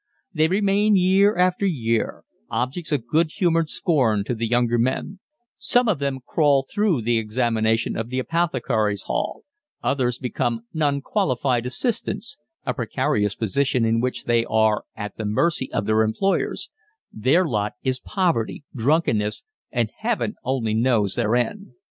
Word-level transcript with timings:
They 0.33 0.47
remain 0.47 0.95
year 0.95 1.37
after 1.37 1.63
year, 1.67 2.23
objects 2.49 2.91
of 2.91 3.05
good 3.05 3.33
humoured 3.33 3.69
scorn 3.69 4.23
to 4.23 4.33
younger 4.47 4.79
men: 4.79 5.19
some 5.59 5.87
of 5.87 5.99
them 5.99 6.21
crawl 6.25 6.65
through 6.67 7.03
the 7.03 7.19
examination 7.19 7.95
of 7.95 8.09
the 8.09 8.17
Apothecaries 8.17 9.03
Hall; 9.03 9.43
others 9.83 10.17
become 10.17 10.61
non 10.73 11.01
qualified 11.01 11.67
assistants, 11.67 12.39
a 12.65 12.73
precarious 12.73 13.35
position 13.35 13.85
in 13.85 14.01
which 14.01 14.23
they 14.23 14.43
are 14.45 14.85
at 14.95 15.17
the 15.17 15.25
mercy 15.25 15.71
of 15.71 15.85
their 15.85 16.01
employer; 16.01 16.55
their 17.13 17.45
lot 17.45 17.73
is 17.83 17.99
poverty, 17.99 18.63
drunkenness, 18.75 19.43
and 19.71 19.91
Heaven 19.99 20.33
only 20.43 20.73
knows 20.73 21.13
their 21.13 21.35
end. 21.35 21.73